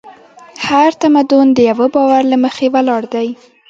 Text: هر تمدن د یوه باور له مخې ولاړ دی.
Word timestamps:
هر 0.65 0.89
تمدن 1.01 1.45
د 1.53 1.57
یوه 1.69 1.87
باور 1.95 2.21
له 2.31 2.37
مخې 2.43 2.65
ولاړ 2.75 3.01
دی. 3.13 3.27